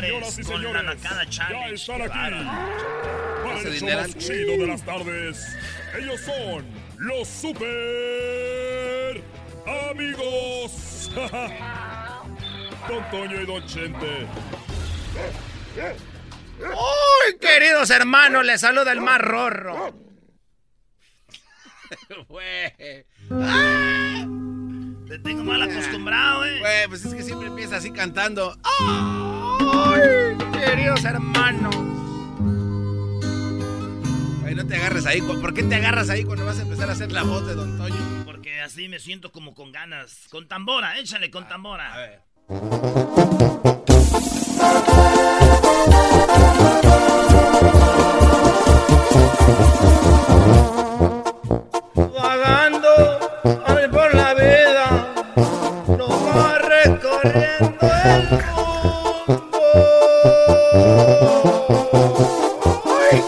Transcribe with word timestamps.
dólares 0.00 0.40
con 0.46 0.62
la 0.62 0.82
Nacada 0.82 1.26
Challenge. 1.28 1.68
Ya 1.68 1.74
están 1.74 2.02
aquí. 2.02 2.46
Para 3.44 3.60
el 3.60 3.80
show 3.80 3.88
más 3.96 4.18
chido 4.18 4.52
de 4.58 4.66
las 4.66 4.82
tardes. 4.84 5.56
Ellos 5.98 6.20
son 6.20 6.66
los 6.98 7.28
super 7.28 9.22
amigos. 9.90 11.10
Don 12.88 13.10
Toño 13.10 13.40
y 13.40 13.46
Don 13.46 13.66
Chente. 13.66 14.26
¡Uy, 16.60 17.38
queridos 17.40 17.90
hermanos! 17.90 18.44
Les 18.44 18.60
saluda 18.60 18.92
el 18.92 19.00
más 19.00 19.20
rorro. 19.20 19.94
¡Ah! 23.30 23.73
Te 25.14 25.20
tengo 25.20 25.44
mal 25.44 25.62
acostumbrado, 25.62 26.44
eh. 26.44 26.58
Güey, 26.58 26.88
pues 26.88 27.04
es 27.04 27.14
que 27.14 27.22
siempre 27.22 27.46
empieza 27.46 27.76
así 27.76 27.92
cantando. 27.92 28.58
¡Ay, 28.80 30.36
queridos 30.52 31.04
hermanos! 31.04 31.72
Güey, 34.40 34.56
no 34.56 34.66
te 34.66 34.74
agarres 34.74 35.06
ahí. 35.06 35.22
¿Por 35.22 35.54
qué 35.54 35.62
te 35.62 35.76
agarras 35.76 36.10
ahí 36.10 36.24
cuando 36.24 36.44
vas 36.44 36.58
a 36.58 36.62
empezar 36.62 36.88
a 36.90 36.94
hacer 36.94 37.12
la 37.12 37.22
voz 37.22 37.46
de 37.46 37.54
Don 37.54 37.78
Toño? 37.78 38.24
Porque 38.24 38.60
así 38.60 38.88
me 38.88 38.98
siento 38.98 39.30
como 39.30 39.54
con 39.54 39.70
ganas. 39.70 40.26
Con 40.32 40.48
tambora, 40.48 40.98
échale 40.98 41.30
con 41.30 41.46
tambora. 41.46 41.94
A 41.94 41.98
ver. 41.98 43.33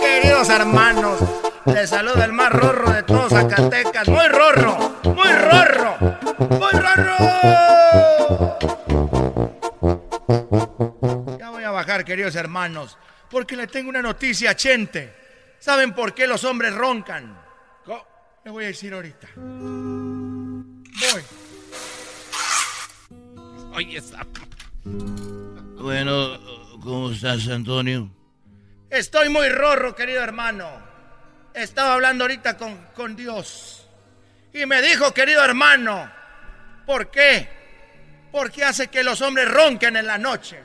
Queridos 0.00 0.48
hermanos, 0.48 1.20
les 1.66 1.90
saluda 1.90 2.24
el 2.24 2.32
más 2.32 2.52
rorro 2.52 2.92
de 2.92 3.02
todos 3.02 3.30
Zacatecas. 3.30 4.06
Muy 4.08 4.28
rorro, 4.28 4.78
muy 5.02 5.32
rorro, 5.32 5.96
muy 6.50 6.70
rorro. 6.70 7.16
Ya 11.38 11.50
voy 11.50 11.64
a 11.64 11.70
bajar, 11.70 12.04
queridos 12.04 12.36
hermanos, 12.36 12.96
porque 13.28 13.56
le 13.56 13.66
tengo 13.66 13.88
una 13.88 14.02
noticia 14.02 14.54
Chente. 14.54 15.16
¿Saben 15.58 15.94
por 15.94 16.14
qué 16.14 16.28
los 16.28 16.44
hombres 16.44 16.74
roncan? 16.74 17.38
Le 18.44 18.50
voy 18.50 18.64
a 18.64 18.68
decir 18.68 18.94
ahorita. 18.94 19.28
Voy. 19.36 21.22
Oye, 23.80 24.02
Bueno, 25.78 26.38
¿cómo 26.82 27.12
estás, 27.12 27.48
Antonio? 27.48 28.10
Estoy 28.90 29.30
muy 29.30 29.48
rorro, 29.48 29.96
querido 29.96 30.22
hermano. 30.22 30.68
Estaba 31.54 31.94
hablando 31.94 32.24
ahorita 32.24 32.58
con, 32.58 32.76
con 32.94 33.16
Dios. 33.16 33.88
Y 34.52 34.66
me 34.66 34.82
dijo, 34.82 35.14
querido 35.14 35.42
hermano, 35.42 36.12
¿por 36.84 37.10
qué? 37.10 37.48
¿Por 38.30 38.52
qué 38.52 38.64
hace 38.64 38.88
que 38.88 39.02
los 39.02 39.22
hombres 39.22 39.48
ronquen 39.48 39.96
en 39.96 40.06
la 40.06 40.18
noche? 40.18 40.60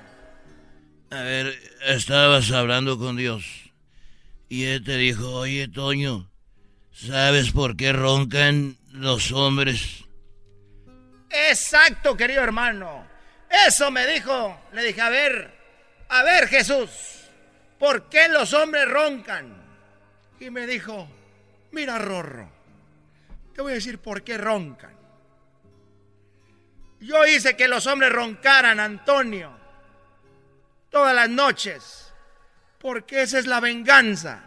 A 1.09 1.21
ver, 1.21 1.57
estabas 1.85 2.51
hablando 2.51 2.99
con 2.99 3.15
Dios. 3.15 3.45
Y 4.49 4.65
él 4.65 4.83
te 4.83 4.97
dijo, 4.97 5.31
oye, 5.31 5.69
Toño, 5.69 6.29
¿sabes 6.91 7.51
por 7.51 7.77
qué 7.77 7.93
roncan 7.93 8.75
los 8.91 9.31
hombres? 9.31 10.04
Exacto, 11.49 12.15
querido 12.15 12.43
hermano. 12.43 13.07
Eso 13.67 13.91
me 13.91 14.05
dijo. 14.07 14.61
Le 14.73 14.83
dije, 14.83 15.01
a 15.01 15.09
ver, 15.09 15.51
a 16.09 16.23
ver 16.23 16.47
Jesús, 16.47 16.89
¿por 17.79 18.09
qué 18.09 18.27
los 18.27 18.53
hombres 18.53 18.87
roncan? 18.87 19.63
Y 20.39 20.49
me 20.49 20.67
dijo, 20.67 21.07
mira 21.71 21.97
Rorro, 21.97 22.49
te 23.53 23.61
voy 23.61 23.71
a 23.71 23.75
decir 23.75 23.99
por 23.99 24.23
qué 24.23 24.37
roncan. 24.37 24.95
Yo 26.99 27.25
hice 27.25 27.55
que 27.55 27.67
los 27.67 27.85
hombres 27.87 28.11
roncaran, 28.11 28.79
Antonio, 28.79 29.51
todas 30.89 31.13
las 31.13 31.29
noches, 31.29 32.13
porque 32.79 33.21
esa 33.21 33.37
es 33.39 33.45
la 33.45 33.59
venganza 33.59 34.41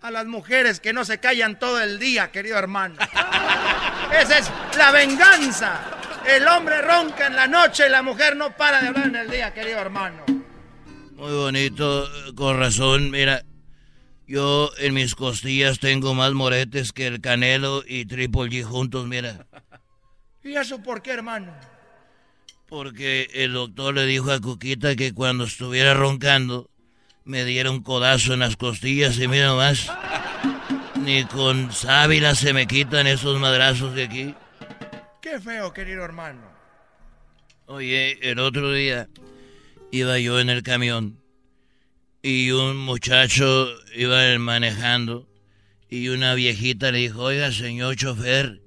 a 0.00 0.10
las 0.10 0.26
mujeres 0.26 0.80
que 0.80 0.92
no 0.92 1.04
se 1.04 1.18
callan 1.18 1.58
todo 1.58 1.80
el 1.80 1.98
día, 1.98 2.30
querido 2.30 2.58
hermano. 2.58 2.96
Esa 4.12 4.38
es 4.38 4.50
la 4.76 4.90
venganza. 4.90 5.80
El 6.26 6.46
hombre 6.46 6.82
ronca 6.82 7.26
en 7.26 7.36
la 7.36 7.46
noche 7.46 7.86
y 7.86 7.90
la 7.90 8.02
mujer 8.02 8.36
no 8.36 8.54
para 8.56 8.80
de 8.82 8.88
hablar 8.88 9.06
en 9.06 9.16
el 9.16 9.30
día, 9.30 9.54
querido 9.54 9.78
hermano. 9.78 10.24
Muy 11.14 11.32
bonito, 11.32 12.08
con 12.34 12.58
razón. 12.58 13.10
Mira, 13.10 13.42
yo 14.26 14.70
en 14.78 14.94
mis 14.94 15.14
costillas 15.14 15.80
tengo 15.80 16.14
más 16.14 16.32
moretes 16.32 16.92
que 16.92 17.06
el 17.06 17.20
Canelo 17.20 17.82
y 17.86 18.04
Triple 18.04 18.50
G 18.50 18.62
juntos, 18.62 19.06
mira. 19.06 19.46
¿Y 20.44 20.54
eso 20.54 20.82
por 20.82 21.02
qué, 21.02 21.12
hermano? 21.12 21.52
Porque 22.68 23.28
el 23.32 23.54
doctor 23.54 23.94
le 23.94 24.04
dijo 24.04 24.30
a 24.30 24.40
Cuquita 24.40 24.94
que 24.96 25.14
cuando 25.14 25.44
estuviera 25.44 25.94
roncando 25.94 26.68
me 27.24 27.44
diera 27.44 27.70
un 27.70 27.82
codazo 27.82 28.34
en 28.34 28.40
las 28.40 28.56
costillas 28.56 29.18
y 29.18 29.28
mira 29.28 29.48
nomás. 29.48 29.90
Ni 30.96 31.24
con 31.24 31.72
sábila 31.72 32.34
se 32.34 32.52
me 32.52 32.66
quitan 32.66 33.06
esos 33.06 33.40
madrazos 33.40 33.94
de 33.94 34.04
aquí. 34.04 34.34
Qué 35.20 35.40
feo, 35.40 35.72
querido 35.72 36.04
hermano. 36.04 36.42
Oye, 37.66 38.18
el 38.22 38.38
otro 38.38 38.72
día 38.72 39.08
iba 39.90 40.18
yo 40.18 40.38
en 40.38 40.48
el 40.48 40.62
camión 40.62 41.20
y 42.22 42.52
un 42.52 42.76
muchacho 42.76 43.68
iba 43.94 44.38
manejando 44.38 45.28
y 45.88 46.08
una 46.08 46.34
viejita 46.34 46.92
le 46.92 46.98
dijo, 46.98 47.22
oiga, 47.22 47.50
señor 47.50 47.96
chofer, 47.96 48.62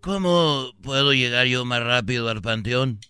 ¿cómo 0.00 0.72
puedo 0.82 1.12
llegar 1.12 1.46
yo 1.46 1.64
más 1.64 1.82
rápido 1.82 2.28
al 2.28 2.40
panteón? 2.40 3.00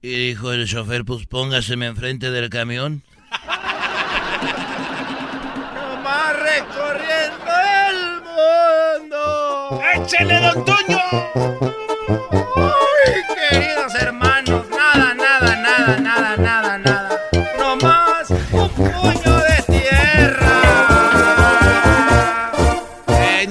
Y 0.00 0.28
dijo 0.28 0.52
el 0.52 0.68
chofer, 0.68 1.04
pues 1.04 1.26
póngaseme 1.26 1.86
enfrente 1.86 2.30
del 2.30 2.48
camión. 2.48 3.02
Nomás 5.74 6.36
recorriendo 6.38 7.52
el 7.88 8.22
mundo. 9.02 9.82
¡Échele, 9.94 10.40
don 10.40 10.64
Toño! 10.64 11.69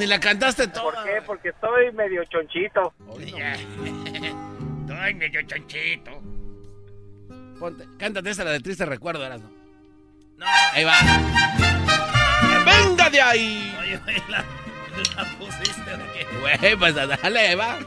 La 0.09 0.19
cantaste 0.19 0.67
toda. 0.67 0.83
¿Por 0.83 1.03
qué? 1.03 1.21
Porque 1.25 1.49
estoy 1.49 1.91
medio 1.93 2.23
chonchito. 2.25 2.93
estoy 3.19 5.13
medio 5.13 5.41
chonchito. 5.43 6.21
Ponte, 7.59 7.85
cántate 7.97 8.29
esa 8.31 8.43
la 8.43 8.51
de 8.51 8.59
triste 8.59 8.85
recuerdo, 8.85 9.25
eras 9.25 9.41
no. 9.41 9.51
Ahí 10.73 10.83
va. 10.83 10.95
¡Venga 12.65 13.09
de 13.09 13.21
ahí! 13.21 13.77
Oye, 13.81 13.99
oye, 14.07 14.23
la, 14.29 14.45
la 15.15 15.25
pusiste 15.37 15.97
de 15.97 16.03
qué. 16.13 16.27
Güey, 16.39 16.75
pues 16.77 16.95
dale, 16.95 17.39
ahí 17.39 17.55
va. 17.55 17.77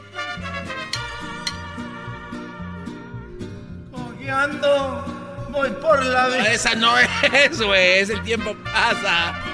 Cojeando, 3.91 5.05
voy 5.49 5.69
por 5.71 6.05
la 6.05 6.27
vida. 6.27 6.51
esa 6.51 6.75
no 6.75 6.95
es, 6.97 7.61
güey, 7.61 7.99
es 7.99 8.09
el 8.09 8.21
tiempo 8.21 8.55
pasa. 8.63 9.52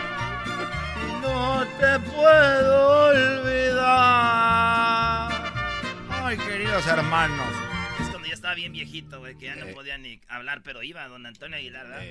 No 1.59 1.65
te 1.65 1.99
puedo 2.11 3.09
olvidar. 3.09 3.83
Ay, 6.09 6.37
queridos 6.37 6.87
hermanos 6.87 7.47
estaba 8.31 8.53
bien 8.55 8.71
viejito, 8.71 9.19
güey, 9.19 9.37
que 9.37 9.47
ya 9.47 9.55
no 9.57 9.65
podía 9.73 9.97
ni 9.97 10.21
hablar, 10.29 10.61
pero 10.63 10.81
iba 10.81 11.05
don 11.09 11.25
Antonio 11.25 11.57
Aguilar, 11.57 11.85
¿verdad? 11.89 12.05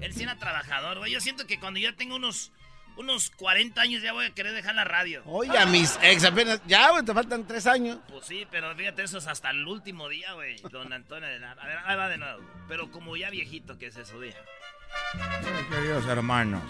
Él 0.00 0.12
sí 0.14 0.22
era 0.22 0.36
trabajador, 0.36 0.98
güey. 0.98 1.10
Yo 1.10 1.20
siento 1.20 1.48
que 1.48 1.58
cuando 1.58 1.80
yo 1.80 1.96
tengo 1.96 2.14
unos, 2.14 2.52
unos 2.96 3.30
40 3.30 3.80
años 3.80 4.00
ya 4.00 4.12
voy 4.12 4.26
a 4.26 4.30
querer 4.30 4.52
dejar 4.52 4.76
la 4.76 4.84
radio. 4.84 5.24
Oye, 5.26 5.58
a 5.58 5.66
mis 5.66 5.98
ex 6.00 6.22
apenas, 6.22 6.60
ya, 6.64 6.92
güey, 6.92 7.04
te 7.04 7.12
faltan 7.12 7.44
3 7.44 7.66
años. 7.66 7.98
Pues 8.08 8.24
sí, 8.24 8.46
pero 8.52 8.72
fíjate, 8.76 9.02
eso 9.02 9.18
es 9.18 9.26
hasta 9.26 9.50
el 9.50 9.66
último 9.66 10.08
día, 10.08 10.32
güey, 10.34 10.62
don 10.70 10.92
Antonio 10.92 11.28
Aguilar. 11.28 11.58
A 11.58 11.66
ver, 11.66 11.78
ahí 11.84 11.96
va 11.96 12.08
de 12.08 12.18
nuevo. 12.18 12.40
Pero 12.68 12.92
como 12.92 13.16
ya 13.16 13.30
viejito 13.30 13.76
que 13.76 13.90
se 13.90 14.04
subía. 14.04 14.36
Ay, 15.14 15.64
queridos 15.70 16.06
hermanos. 16.06 16.62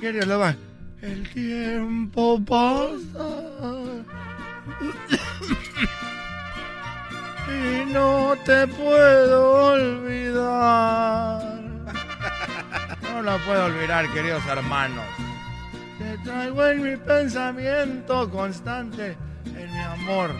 Queridos, 0.00 0.40
va. 0.40 0.56
El 1.00 1.28
tiempo 1.30 2.40
pasa. 2.44 3.28
y 7.48 7.92
no 7.92 8.34
te 8.44 8.66
puedo 8.66 9.72
olvidar. 9.72 11.42
No 13.02 13.22
la 13.22 13.38
puedo 13.46 13.66
olvidar, 13.66 14.12
queridos 14.12 14.44
hermanos. 14.46 15.06
Te 15.98 16.18
traigo 16.18 16.66
en 16.66 16.82
mi 16.82 16.96
pensamiento 16.96 18.28
constante, 18.30 19.16
en 19.46 19.72
mi 19.72 19.78
amor. 19.80 20.30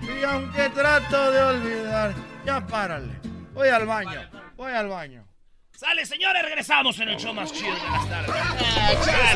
Y 0.00 0.24
aunque 0.24 0.70
trato 0.70 1.30
de 1.32 1.42
olvidar, 1.42 2.14
ya 2.46 2.64
párale. 2.64 3.20
Voy 3.52 3.68
al 3.68 3.86
baño, 3.86 4.20
voy 4.56 4.72
al 4.72 4.88
baño. 4.88 5.33
Sale, 5.76 6.06
señores, 6.06 6.40
regresamos 6.42 7.00
en 7.00 7.08
el 7.08 7.16
show 7.16 7.34
más 7.34 7.52
chido 7.52 7.74
de 7.74 7.90
las 7.90 8.08
tardes. 8.08 8.36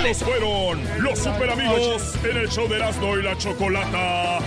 Estos 0.07 0.23
fueron 0.23 1.03
los 1.03 1.19
super 1.19 1.51
amigos 1.51 2.15
en 2.25 2.37
el 2.37 2.49
show 2.49 2.69
de 2.69 2.77
Erasmo 2.77 3.17
y 3.17 3.23
la 3.25 3.37
Chocolata. 3.37 4.39